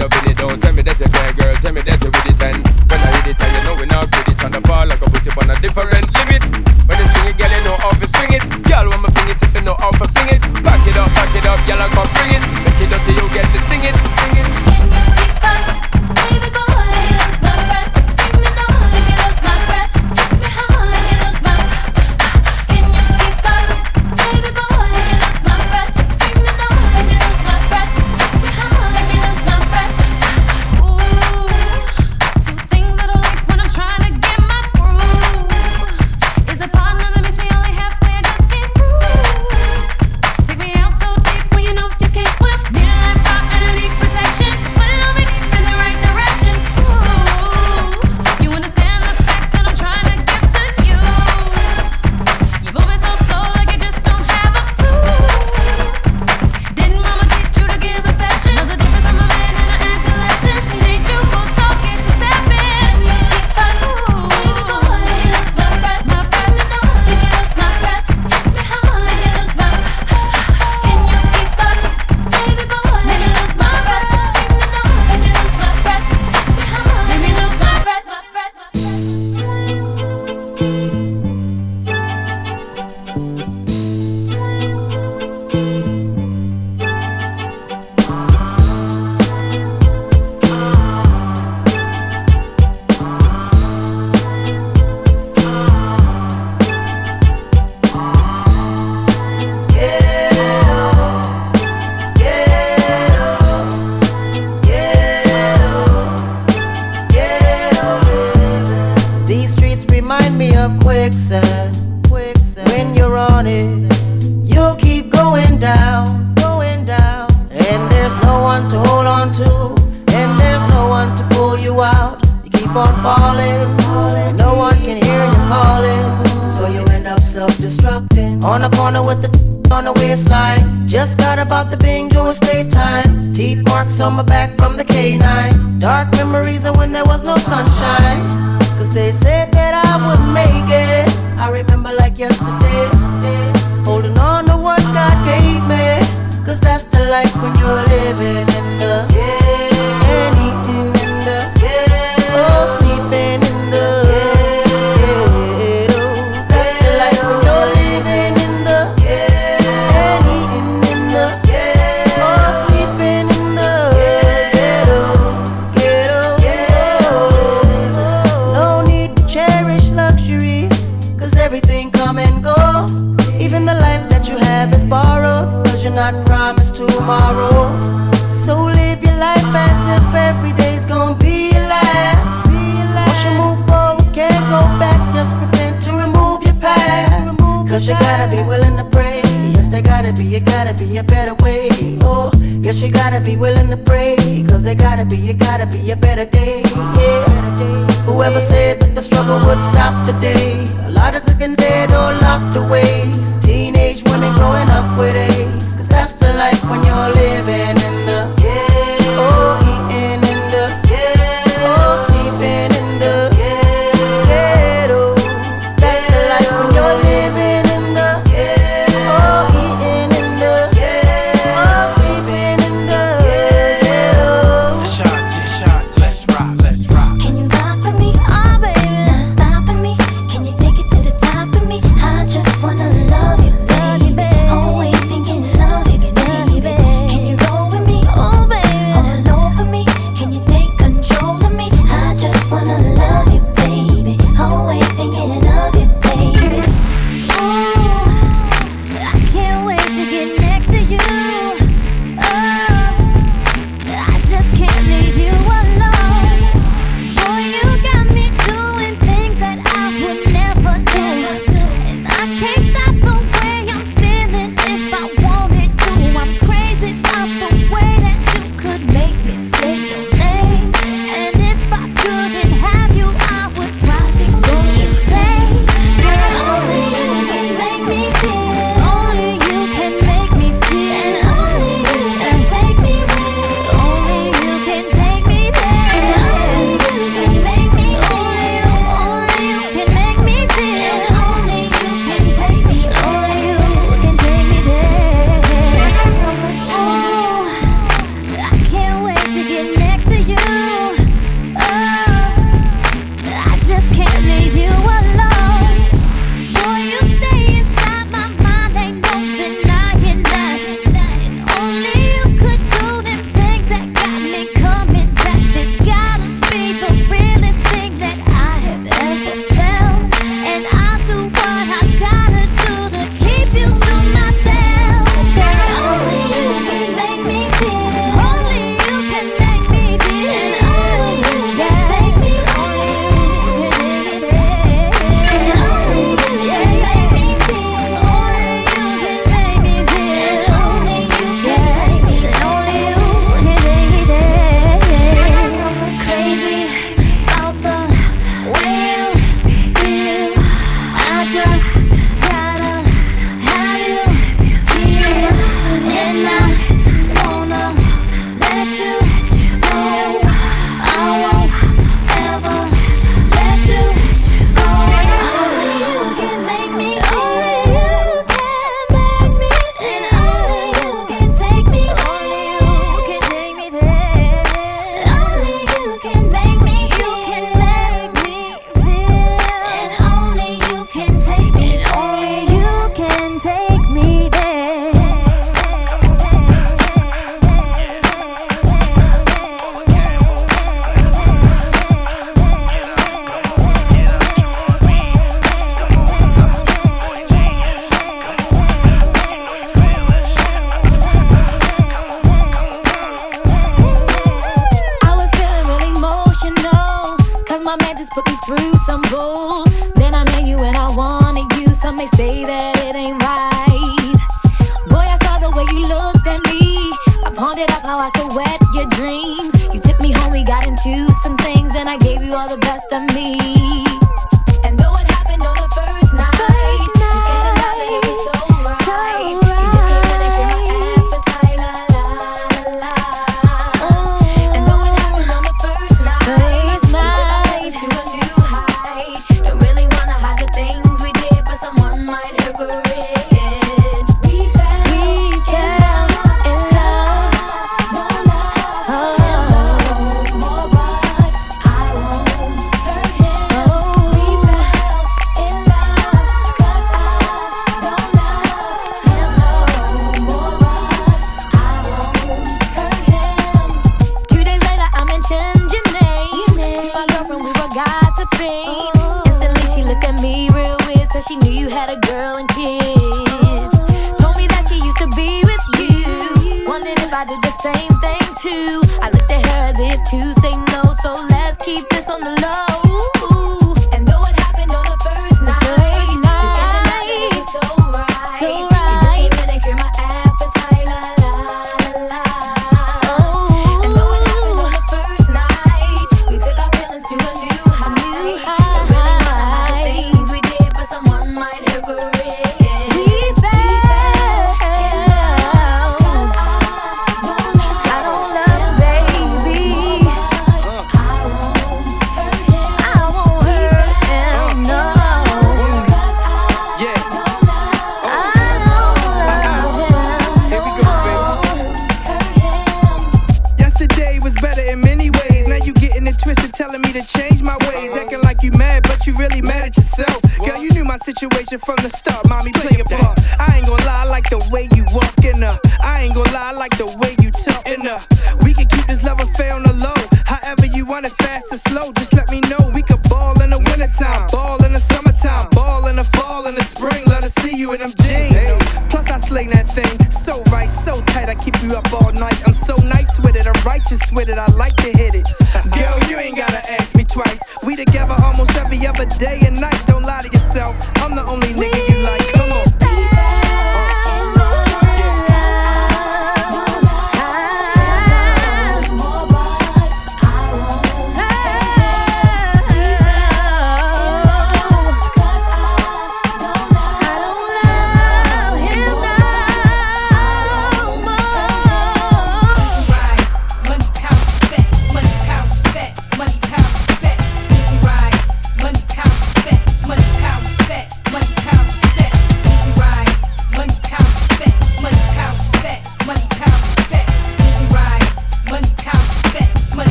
[195.92, 196.47] a better day.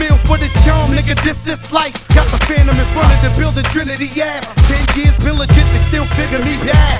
[0.00, 1.94] Meal for the charm, nigga, this is life.
[2.16, 4.40] Got the phantom in front of the building, Trinity, yeah.
[4.64, 6.98] Ten years been legit, they still figure me bad.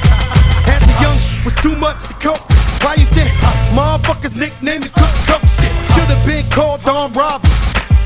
[0.69, 2.45] As a young, was too much to cope.
[2.85, 5.73] Why you think uh, motherfuckers nicknamed the cook cook shit?
[5.97, 7.51] Should've been called on robbery,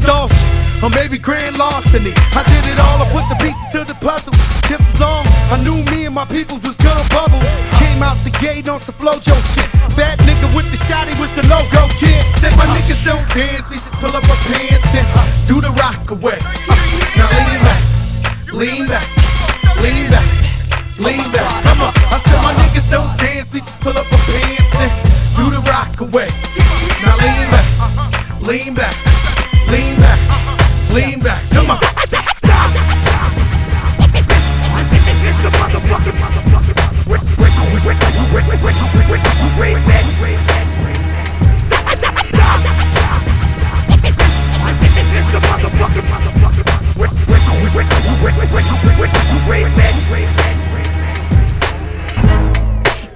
[0.03, 2.13] shit, or maybe grand larceny.
[2.35, 4.33] I did it all, I put the pieces to the puzzle.
[4.69, 7.41] Just as long I knew me and my people was gonna bubble.
[7.79, 9.69] Came out the gate on some Flo-Jo shit.
[9.97, 12.25] Bad nigga with the shotty was the logo kid.
[12.41, 15.07] Said my niggas don't dance, they just pull up a pants and
[15.49, 16.39] do the rock away.
[17.17, 17.83] Now lean back,
[18.53, 19.09] lean back,
[19.81, 20.29] lean back,
[20.99, 21.63] lean back.
[21.63, 24.93] Come on, I said my niggas don't dance, they just pull up a pants and
[25.37, 26.29] do the rock away.
[27.05, 27.67] Now lean back,
[28.41, 28.97] lean back,
[29.75, 31.43] lean back, lean back.
[31.51, 31.79] Come on.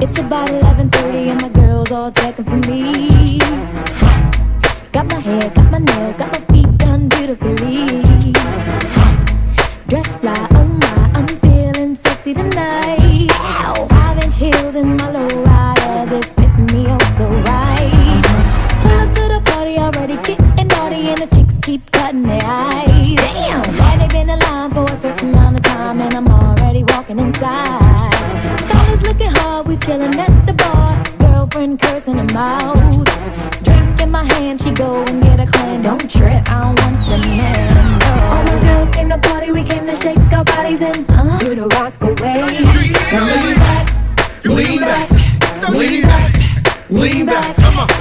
[0.00, 4.07] It's about 11:30 and my girls all checking for me.
[5.28, 7.84] Hair, got my nails, got my feet done beautifully.
[9.86, 12.87] Dressed fly, oh my, I'm feeling sexy tonight.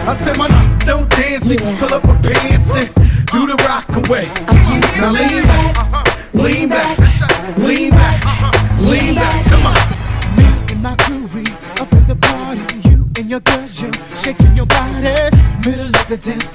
[0.08, 0.48] I said my
[0.86, 2.88] don't dance, they just pull up a pants and
[3.28, 4.32] do the rock away.
[4.96, 6.98] Now lean back, lean back,
[7.58, 8.24] lean back,
[8.80, 9.46] lean back.
[9.48, 9.76] Come on.
[10.38, 11.44] Me and my crew, we
[11.82, 12.90] up in the party.
[12.90, 15.36] You and your girls, you shaking your bodies.
[15.66, 16.48] Middle of the dance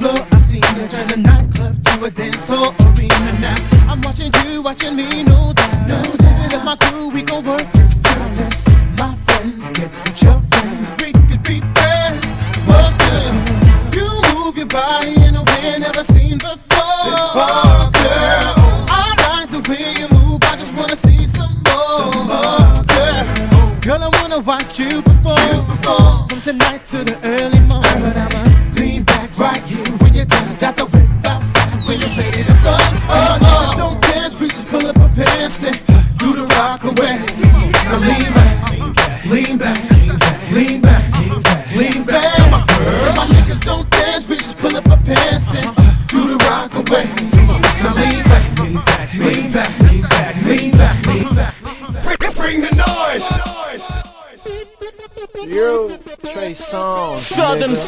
[14.63, 17.03] your body in a way never seen before.
[17.11, 18.55] Before, girl.
[18.95, 20.39] I like the way you move.
[20.45, 21.99] I just wanna see some more.
[21.99, 23.81] Some more, girl.
[23.81, 27.17] Girl, I wanna watch you perform, From tonight to the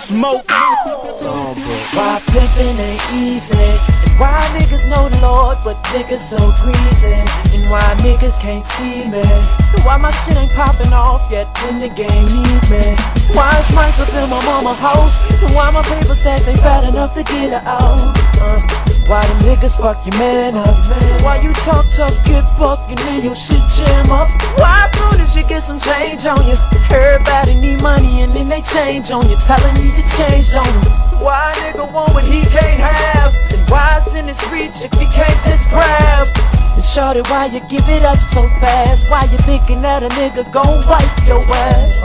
[0.04, 0.44] Smoke.
[0.50, 3.56] Why pimpin' ain't easy?
[3.56, 7.16] And why niggas know the Lord, but niggas so greasy?
[7.56, 9.24] And why niggas can't see me?
[9.24, 12.84] And why my shit ain't popping off yet when the game need me?
[13.32, 15.16] Why is mice up in my mama house?
[15.42, 17.96] And why my paper stacks ain't bad enough to get her out?
[18.42, 20.76] Uh, why the niggas fuck your man up?
[21.22, 24.28] Why you talk tough, get fucked, and your shit jam up?
[24.56, 26.56] Why as soon as you get some change on you,
[26.90, 30.90] everybody need money and then they change on you, telling you to change on you.
[31.20, 33.32] Why a nigga want what he can't have?
[33.52, 36.28] And why it's in his reach if he can't just grab?
[36.74, 39.10] And shorty, why you give it up so fast?
[39.10, 42.00] Why you thinking that a nigga gon' wipe your ass?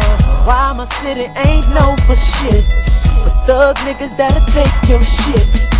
[0.45, 2.63] Why my city ain't known for shit?
[3.23, 5.78] But thug niggas that'll take your shit.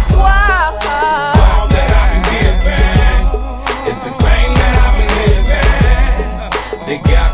[6.90, 7.29] They got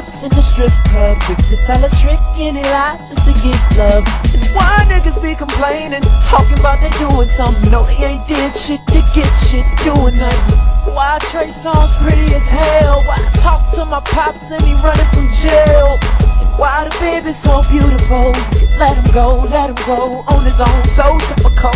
[0.00, 4.00] in the strip club, quick to tell a trick any lie just to get love.
[4.32, 8.80] And why niggas be complaining, talking about they doing something, no they ain't did shit
[8.88, 10.94] to get shit, doing nothing.
[10.96, 13.04] Why Trey Songz pretty as hell?
[13.04, 16.19] Why I talk to my pops and he running from jail?
[16.60, 18.36] Why the baby so beautiful?
[18.76, 21.72] Let him go, let him go on his own, so typical.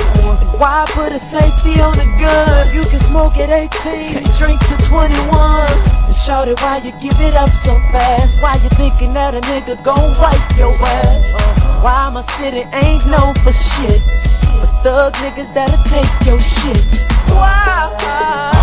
[0.61, 2.69] Why put a safety on the gun?
[2.77, 3.73] You can smoke at 18,
[4.13, 5.25] can't drink to 21.
[5.25, 8.43] And shout it why you give it up so fast?
[8.43, 11.33] Why you thinking that a nigga gon' wipe your ass?
[11.83, 14.05] Why my city ain't known for shit?
[14.61, 16.85] But thug niggas that'll take your shit.
[17.33, 18.54] Why?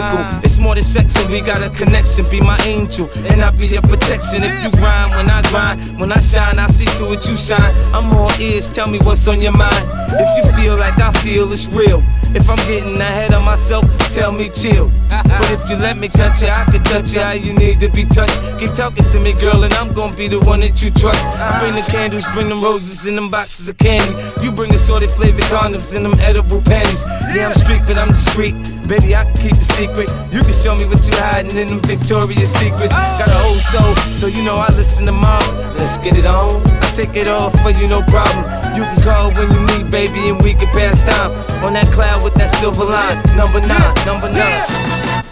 [0.00, 0.44] Physical.
[0.44, 2.24] It's more than sex, and we got a connection.
[2.30, 4.42] Be my angel, and I'll be your protection.
[4.42, 7.74] If you grind when I grind, when I shine, I see to it you shine.
[7.94, 9.84] I'm all ears, tell me what's on your mind.
[10.12, 12.02] If you feel like I feel, it's real.
[12.32, 13.84] If I'm getting ahead of myself,
[14.14, 14.90] tell me chill.
[15.08, 17.88] But if you let me touch you, I can touch you how you need to
[17.88, 18.38] be touched.
[18.60, 21.20] Keep talking to me, girl, and I'm gonna be the one that you trust.
[21.20, 24.14] I bring the candles, bring them roses in them boxes of candy.
[24.42, 27.04] You bring the assorted flavored condoms and them edible panties.
[27.34, 28.54] Yeah, I'm street, but I'm discreet.
[28.90, 30.10] Baby, I can keep a secret.
[30.34, 32.90] You can show me what you're hiding in them Victoria's Secrets.
[32.90, 35.46] Got a whole soul, so you know I listen to mom.
[35.78, 36.60] Let's get it on.
[36.82, 38.42] I take it off for you, no problem.
[38.74, 41.30] You can call when you need, baby, and we can pass time.
[41.62, 43.14] On that cloud with that silver line.
[43.38, 45.22] Number nine, number nine.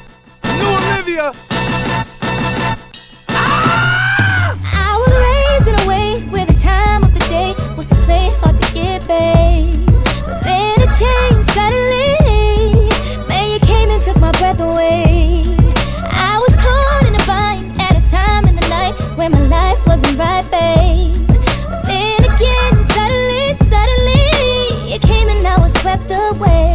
[0.55, 1.33] New Olivia.
[3.31, 4.55] Ah!
[4.55, 8.31] I was raised in a way where the time of the day was to play
[8.39, 9.88] hard to get paid.
[26.01, 26.68] And I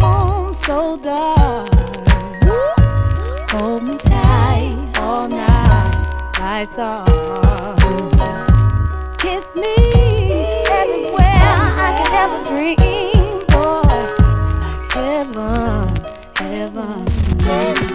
[0.00, 1.72] room so dark.
[3.50, 7.08] Hold me tight all night, lights off.
[9.18, 9.74] Kiss me
[10.80, 11.48] everywhere
[11.86, 13.82] I could ever dream, boy.
[14.34, 14.92] It's like
[16.36, 17.04] heaven,
[17.40, 17.87] heaven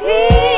[0.00, 0.53] Show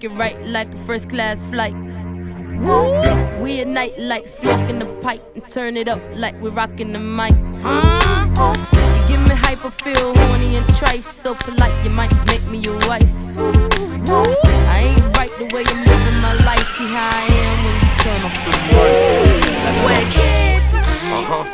[0.00, 1.74] tonight make it right like a first class flight.
[3.40, 6.98] We at night like smoking the pipe and turn it up like we're rocking the
[6.98, 7.34] mic.
[7.34, 11.04] You give me hype, I feel horny and trife.
[11.22, 13.08] So polite, you might make me your wife.
[14.68, 16.66] I ain't right the way you're living my life.
[16.76, 18.50] See how I am when you turn off the
[19.64, 20.12] Let's work.
[21.10, 21.44] Uh huh.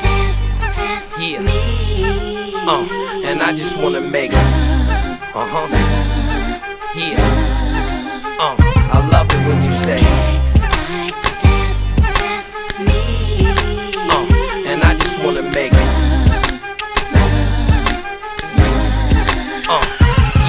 [1.21, 1.41] Yeah.
[2.67, 2.85] Uh,
[3.25, 4.37] and I just wanna make it.
[5.35, 5.69] Uh huh.
[6.97, 7.64] Yeah.
[8.47, 8.55] Uh,
[8.93, 9.97] I love it when you say.
[14.11, 15.79] Uh, and I just wanna make it.
[19.67, 19.81] Uh,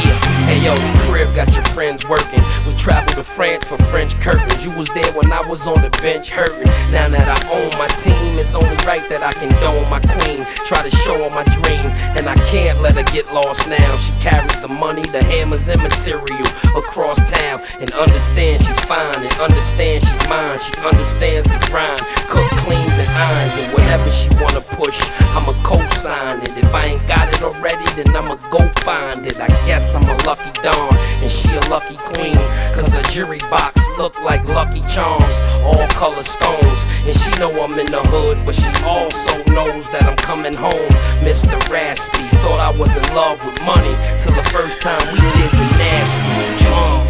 [0.04, 0.20] yeah.
[0.44, 2.44] Hey yo, the crib got your friends working.
[2.68, 4.66] We traveled to France for French curtains.
[4.66, 6.68] You was there when I was on the bench hurting.
[6.92, 10.46] Now that I own my team, it's only right that I condone my queen.
[10.68, 11.88] Try to show her my dream,
[12.20, 13.96] and I can't let her get lost now.
[13.98, 17.64] She carries the money, the hammers, and material across town.
[17.80, 20.60] And understand she's fine, and understand she's mine.
[20.60, 23.56] She understands the grind, cook, cleans, and irons.
[23.64, 25.00] And whatever she wanna push,
[25.32, 26.52] I'ma co-sign it.
[26.58, 29.40] If I ain't got it already, then I'ma go find it.
[29.40, 30.92] I guess I'm a lucky dawn,
[31.24, 32.36] and she a lucky queen.
[32.76, 36.80] Cause her jury box look like Lucky Charms, all color stones.
[37.06, 40.90] And she know I'm in the hood, but she also knows that I'm coming home.
[41.24, 41.58] Mr.
[41.70, 45.66] Raspy, thought I was in love with money till the first time we did the
[45.80, 46.66] nasty.
[46.66, 47.06] Uh,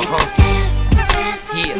[0.00, 0.26] uh-huh.
[1.56, 1.76] Yeah.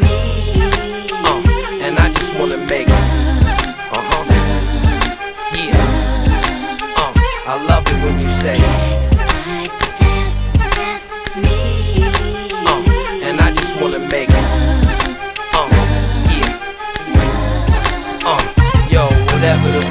[1.25, 1.41] Uh,
[1.85, 2.87] and I just wanna make.
[2.89, 4.23] Uh-huh.
[5.55, 5.77] Yeah.
[6.97, 7.13] Uh,
[7.47, 8.80] I love it when you say.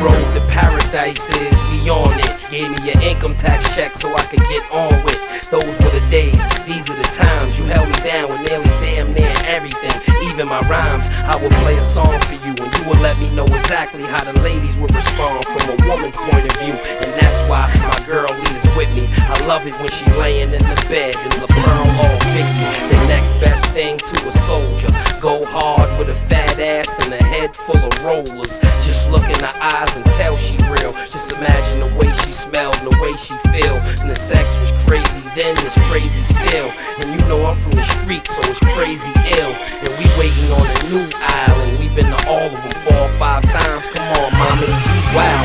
[0.01, 2.51] Road to paradise is, we on it.
[2.51, 5.21] Gave me your income tax check so I could get on with.
[5.51, 7.59] Those were the days, these are the times.
[7.59, 9.93] You held me down with nearly damn near everything,
[10.41, 11.09] even my rhymes.
[11.29, 14.25] I would play a song for you, and you would let me know exactly how
[14.25, 16.73] the ladies would respond from a woman's point of view.
[16.73, 19.07] And that's why my girl is with me.
[19.29, 22.89] I love it when she laying in the bed and the pearl all victory.
[22.89, 24.89] The next best thing to a soldier.
[25.21, 28.61] Go hard with a fat ass and a head full of rollers.
[28.81, 30.93] Just look in her eyes and tell she real.
[30.93, 33.77] Just imagine the way she smelled and the way she feel.
[34.01, 36.71] And the sex was crazy then, it's crazy still.
[36.99, 39.55] And you know I'm from the street, so it's crazy ill.
[39.83, 41.79] And we waiting on a new island.
[41.79, 43.87] we been to all of them four or five times.
[43.89, 44.69] Come on, mommy.
[45.15, 45.43] Wow.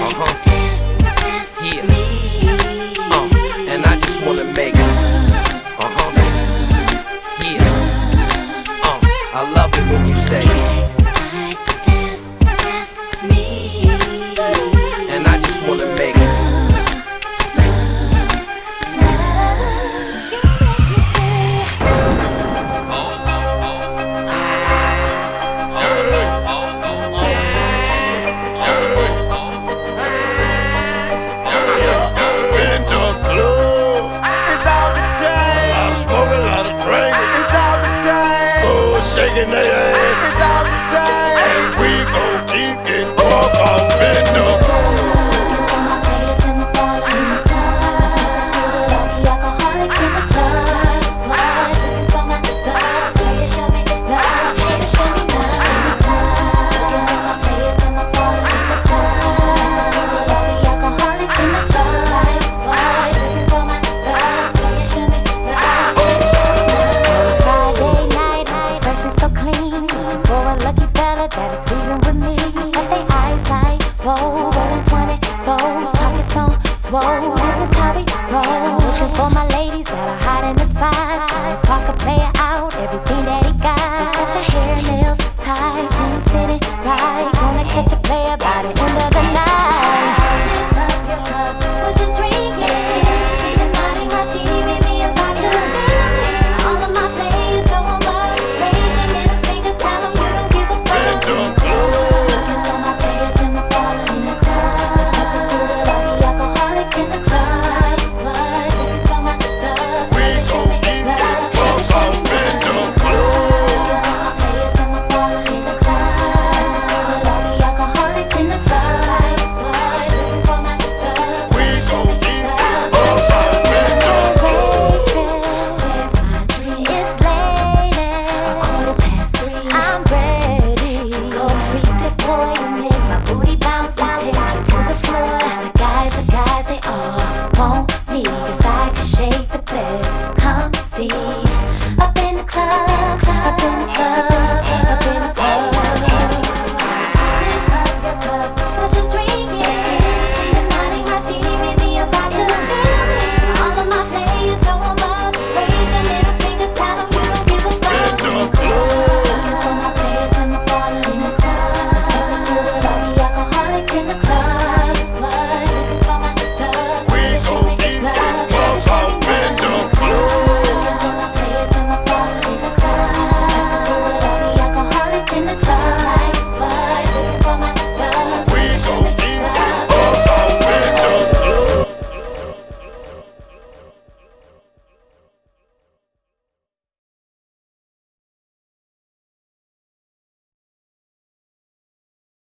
[0.00, 1.64] Uh huh.
[1.64, 2.07] Yeah.